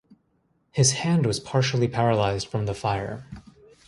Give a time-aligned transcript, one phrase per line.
[0.71, 3.27] His hand was partially paralyzed from the fire.